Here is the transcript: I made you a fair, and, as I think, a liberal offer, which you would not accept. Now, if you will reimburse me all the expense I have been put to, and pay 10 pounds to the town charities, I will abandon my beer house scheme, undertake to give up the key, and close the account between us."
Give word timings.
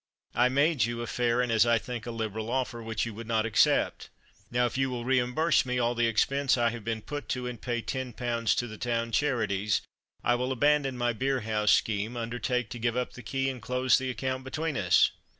I 0.33 0.49
made 0.49 0.85
you 0.85 1.01
a 1.03 1.05
fair, 1.05 1.41
and, 1.41 1.51
as 1.51 1.63
I 1.63 1.77
think, 1.77 2.07
a 2.07 2.09
liberal 2.09 2.49
offer, 2.49 2.81
which 2.81 3.05
you 3.05 3.13
would 3.13 3.27
not 3.27 3.45
accept. 3.45 4.09
Now, 4.49 4.65
if 4.65 4.75
you 4.75 4.89
will 4.89 5.05
reimburse 5.05 5.63
me 5.63 5.77
all 5.77 5.93
the 5.93 6.07
expense 6.07 6.57
I 6.57 6.71
have 6.71 6.83
been 6.83 7.03
put 7.03 7.29
to, 7.29 7.45
and 7.45 7.61
pay 7.61 7.83
10 7.83 8.13
pounds 8.13 8.55
to 8.55 8.65
the 8.65 8.79
town 8.79 9.11
charities, 9.11 9.81
I 10.23 10.33
will 10.33 10.51
abandon 10.51 10.97
my 10.97 11.13
beer 11.13 11.41
house 11.41 11.69
scheme, 11.71 12.17
undertake 12.17 12.69
to 12.71 12.79
give 12.79 12.97
up 12.97 13.13
the 13.13 13.21
key, 13.21 13.47
and 13.47 13.61
close 13.61 13.99
the 13.99 14.09
account 14.09 14.43
between 14.43 14.75
us." 14.75 15.11